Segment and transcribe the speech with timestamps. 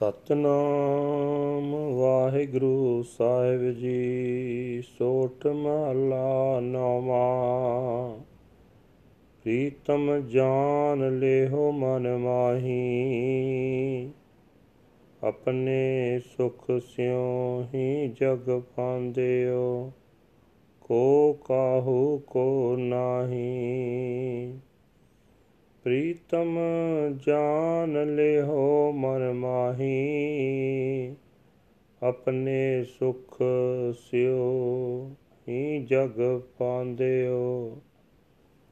[0.00, 8.20] ਸਤਨਾਮ ਵਾਹਿਗੁਰੂ ਸਾਹਿਬ ਜੀ, ਸੋਠ ਮਹਲਾ ਨੌਵਾਂ।
[9.42, 14.10] ਪ੍ਰੀਤਮ ਜਾਨ ਲਿਓ ਮਨ ਮਾਹੀ,
[15.22, 19.92] ਆਪਣੇ ਸੁਖ ਸਿਉ ਹੀ ਜਗ ਪਾਂਦਿਓ
[20.80, 24.52] ਕੋ ਕਾਹੂ ਕੋ ਨਾਹੀ।
[25.90, 26.58] ਪ੍ਰੀਤਮ
[27.26, 31.16] ਜਾਨ ਲਿਓ ਮਨ ਮਾਹੀ,
[32.02, 33.38] ਆਪਣੇ ਸੁਖ
[33.94, 35.10] ਸਿਓ
[35.48, 37.80] ਹੀ ਜਗ ਪਾਂਦਿਓ,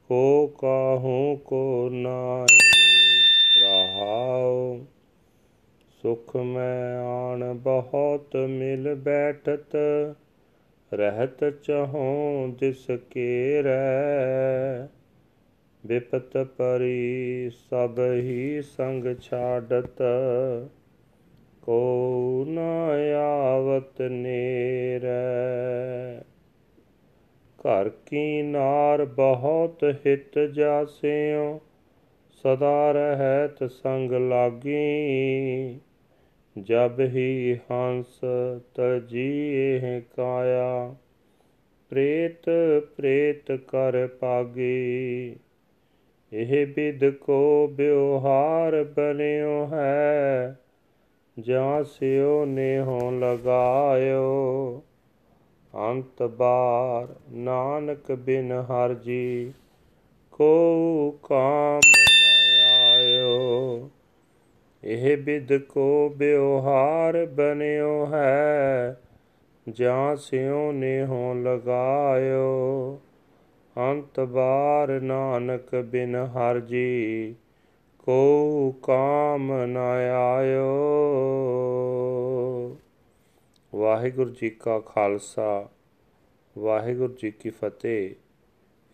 [0.07, 2.57] ਕੋ ਕਾਹੂ ਕੋ ਨਾਹੀ
[3.61, 4.79] ਰਹਾਉ।
[6.01, 9.75] ਸੁਖ ਮੈਂ ਆਣ ਬਹੁਤ ਮਿਲ ਬੈਠਤ,
[10.93, 14.98] ਰਹਿਤ ਚਹੋਂ ਦਿਸ ਕੇ ਰਹਿ
[15.85, 20.01] ਵਿਪਤ ਪਰੀ ਸਭ ਹੀ ਸੰਗ ਛਾੜਤ
[21.61, 22.57] ਕੋ ਨ
[23.15, 25.09] ਆਵਤ ਨੇਰੈ।
[27.59, 31.59] ਘਰ ਕੀ ਨਾਰ ਬਹੁਤ ਹਿਤ ਜਾਸਿਓ
[32.43, 35.79] ਸਦਾ ਰਹਿਤ ਸੰਗ ਲਾਗੀ।
[36.55, 38.19] ਜਬ ਹੀ ਹੰਸ
[38.75, 40.95] ਤਜੀਏ ਕਾਇਆ,
[41.89, 42.49] ਪ੍ਰੇਤ
[42.97, 45.35] ਪ੍ਰੇਤ ਕਰ ਪਾਗੀ।
[46.33, 50.59] ਇਹ ਬਿਦ ਕੋ ਬਿਵਹਾਰ ਬਨਿਓ ਹੈ,
[51.39, 54.83] ਜਾਂ ਸਿਓ ਨੇ ਹੋ ਲਗਾਇਓ।
[55.75, 59.53] ਅੰਤ ਬਾਰ ਨਾਨਕ ਬਿਨ ਹਰ ਜੀ
[60.31, 63.89] ਕੋ ਕਾਮ ਨ ਆਇਓ।
[64.83, 69.01] ਇਹ ਬਿਦ ਕੋ ਬਿਵਹਾਰ ਬਨਿਓ ਹੈ,
[69.69, 72.99] ਜਾਂ ਸਿਓ ਨੇ ਹੋ ਲਗਾਇਓ।
[73.77, 77.35] ਅੰਤ ਬਾਰ ਨਾਨਕ ਬਿਨ ਹਰ ਜੀ,
[77.99, 80.69] ਕੋ ਕਾਮ ਨ ਆਇਓ।
[83.75, 85.69] ਵਾਹਿਗੁਰੂ ਜੀ ਕਾ ਖਾਲਸਾ,
[86.57, 88.15] ਵਾਹਿਗੁਰੂ ਜੀ ਕੀ ਫਤਿਹ।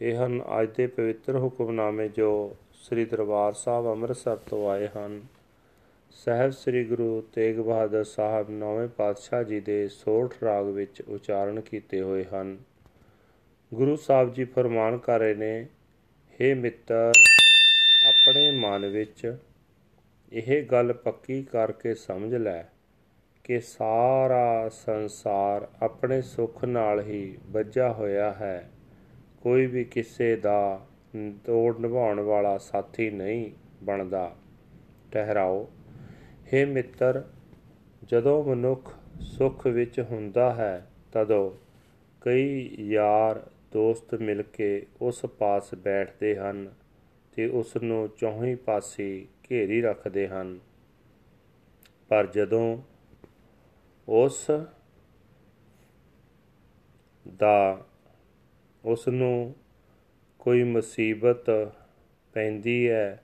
[0.02, 5.22] ਇਹ ਹਨ ਅੱਜ ਦੇ ਪਵਿੱਤਰ ਹੁਕਮਨਾਮੇ ਜੋ ਸ੍ਰੀ ਦਰਬਾਰ ਸਾਹਿਬ ਅੰਮ੍ਰਿਤਸਰ ਤੋਂ ਆਏ ਹਨ,
[6.12, 12.02] ਸਹਿਬ ਸ੍ਰੀ ਗੁਰੂ ਤੇਗ ਬਹਾਦਰ ਸਾਹਿਬ ਨੌਵੇਂ ਪਾਤਸ਼ਾਹ ਜੀ ਦੇ ਸੋਠ ਰਾਗ ਵਿੱਚ ਉਚਾਰਨ ਕੀਤੇ
[12.02, 12.58] ਹੋਏ ਹਨ।
[13.74, 15.68] ਗੁਰੂ ਸਾਹਿਬ ਜੀ ਫਰਮਾਨ ਕਰ ਰਹੇ ਨੇ
[16.34, 17.12] हे ਮਿੱਤਰ,
[18.08, 19.38] ਆਪਣੇ ਮਨ ਵਿੱਚ
[20.34, 22.64] ਇਹ ਗੱਲ ਪੱਕੀ ਕਰਕੇ ਸਮਝ ਲੈ
[23.44, 28.72] ਕਿ ਸਾਰਾ ਸੰਸਾਰ ਆਪਣੇ ਸੁੱਖ ਨਾਲ ਹੀ ਵੱਜਾ ਹੋਇਆ ਹੈ।
[29.42, 30.88] ਕੋਈ ਵੀ ਕਿਸੇ ਦਾ
[31.46, 33.52] ਤੋੜ ਨਿਭਾਉਣ ਵਾਲਾ ਸਾਥੀ ਨਹੀਂ
[33.84, 34.36] ਬਣਦਾ।
[35.12, 35.72] ਠਹਿਰਾਓ।
[36.44, 37.24] हे ਮਿੱਤਰ,
[38.04, 41.52] ਜਦੋਂ ਮਨੁੱਖ ਸੁੱਖ ਵਿੱਚ ਹੁੰਦਾ ਹੈ, ਤਦੋਂ
[42.22, 46.74] ਕਈ ਯਾਰ ਦੋਸਤ ਮਿਲ ਕੇ ਉਸ ਪਾਸ ਬੈਠਦੇ ਹਨ
[47.36, 50.60] ਤੇ ਉਸ ਨੂੰ ਚੌਹੀ ਪਾਸੇ ਘੇਰੀ ਰੱਖਦੇ ਹਨ।
[52.08, 52.82] ਪਰ ਜਦੋਂ
[54.10, 54.52] ਉਸ
[57.38, 57.86] ਦਾ
[58.86, 59.56] ਉਸ ਨੂੰ
[60.40, 61.72] ਕੋਈ ਮੁਸੀਬਤ
[62.34, 63.24] ਪੈਂਦੀ ਹੈ,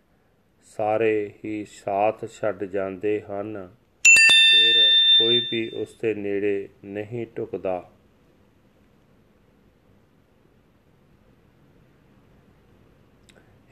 [0.63, 4.73] ਸਾਰੇ ਹੀ ਸਾਥ ਛੱਡ ਜਾਂਦੇ ਹਨ। ਫਿਰ
[5.17, 7.90] ਕੋਈ ਵੀ ਉਸ ਦੇ ਨੇੜੇ ਨਹੀਂ ਟੁਕਦਾ।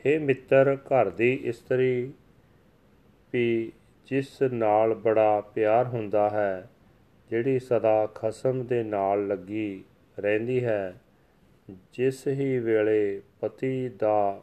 [0.06, 2.12] ਹੇ ਮਿੱਤਰ ਘਰ ਦੀ ਇਸਤਰੀ,
[3.34, 3.72] ਵੀ
[4.08, 6.70] ਜਿਸ ਨਾਲ ਬੜਾ ਪਿਆਰ ਹੁੰਦਾ ਹੈ,
[7.30, 9.84] ਜਿਹੜੀ ਸਦਾ ਖਸਮ ਦੇ ਨਾਲ ਲੱਗੀ
[10.20, 10.94] ਰਹਿੰਦੀ ਹੈ,
[11.94, 14.42] ਜਿਸ ਹੀ ਵੇਲੇ ਪਤੀ ਦਾ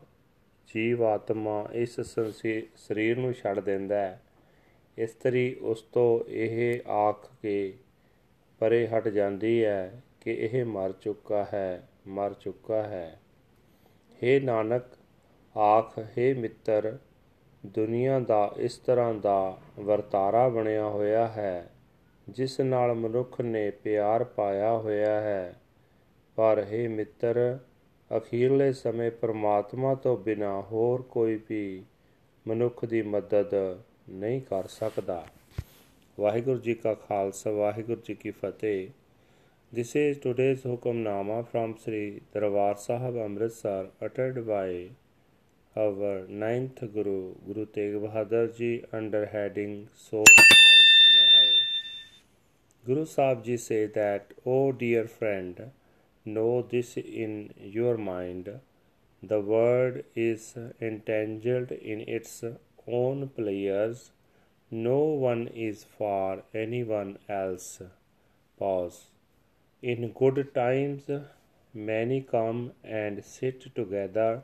[0.68, 4.20] ਜੀਵ ਆਤਮਾ ਇਸ ਸਰੀਰ ਨੂੰ ਛੱਡ ਦਿੰਦਾ ਹੈ,
[4.98, 7.74] ਇਸਤਰੀ ਉਸ ਤੋਂ ਇਹ ਆਖ ਕੇ
[8.60, 13.18] ਪਰੇ ਹਟ ਜਾਂਦੀ ਹੈ ਕਿ ਇਹ ਮਰ ਚੁੱਕਾ ਹੈ, ਮਰ ਚੁੱਕਾ ਹੈ।
[14.20, 14.95] हे ਨਾਨਕ
[15.56, 16.98] ਆਖ, ਹੈ ਮਿੱਤਰ,
[17.66, 21.70] ਦੁਨੀਆ ਦਾ ਇਸ ਤਰ੍ਹਾਂ ਦਾ ਵਰਤਾਰਾ ਬਣਿਆ ਹੋਇਆ ਹੈ,
[22.28, 25.54] ਜਿਸ ਨਾਲ ਮਨੁੱਖ ਨੇ ਪਿਆਰ ਪਾਇਆ ਹੋਇਆ ਹੈ।
[26.36, 27.58] ਪਰ ਹੈ ਮਿੱਤਰ,
[28.16, 31.84] ਅਖੀਰਲੇ ਸਮੇਂ ਪ੍ਰਮਾਤਮਾ ਤੋਂ ਬਿਨਾ ਹੋਰ ਕੋਈ ਵੀ
[32.48, 33.78] ਮਨੁੱਖ ਦੀ ਮਦਦ
[34.08, 35.26] ਨਹੀਂ ਕਰ ਸਕਦਾ।
[36.20, 38.88] ਵਾਹਿਗੁਰੂ ਜੀ ਕਾ ਖਾਲਸਾ, ਵਾਹਿਗੁਰੂ ਜੀ ਕੀ ਫਤਿਹ।
[39.74, 44.88] This is today's Hukamnama from Sri Darbar Sahib Amritsar uttered by
[45.76, 50.24] our ninth Guru, Guru Tegh Bahadur Ji, under heading Soul.
[52.86, 55.70] Guru Sahib Ji say that, O dear friend,
[56.24, 58.48] know this in your mind.
[59.22, 62.42] The word is entangled in its
[62.88, 64.12] own players.
[64.70, 67.82] No one is for anyone else.
[68.58, 69.10] Pause.
[69.82, 71.10] In good times,
[71.74, 74.42] many come and sit together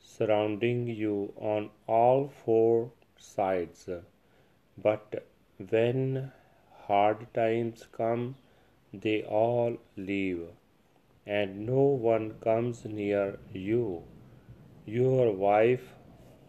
[0.00, 3.88] surrounding you on all four sides.
[4.76, 5.26] But
[5.70, 6.32] when
[6.86, 8.36] hard times come,
[8.92, 10.46] they all leave,
[11.26, 14.04] and no one comes near you.
[14.86, 15.94] Your wife,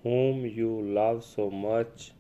[0.04, 2.12] whom you love so much,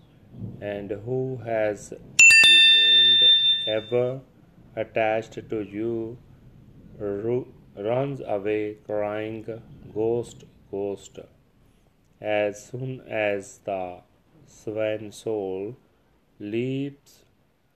[0.59, 3.21] and who has remained
[3.67, 4.21] ever
[4.75, 6.17] attached to you,
[6.97, 7.47] ru-
[7.77, 9.45] runs away crying,
[9.93, 11.19] Ghost, Ghost.
[12.21, 14.01] As soon as the
[14.45, 15.75] swan soul
[16.39, 17.25] leaves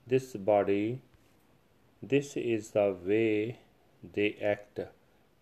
[0.06, 1.00] this body,
[2.02, 3.58] this is the way
[4.14, 4.80] they act.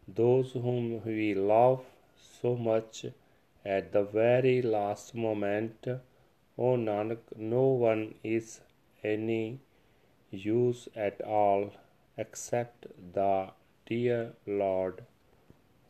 [0.07, 1.85] Those whom we love
[2.41, 3.07] so much
[3.65, 5.87] at the very last moment,
[6.59, 8.61] O Nanak, no one is
[9.03, 9.61] any
[10.31, 11.73] use at all
[12.17, 13.51] except the
[13.87, 15.05] dear Lord.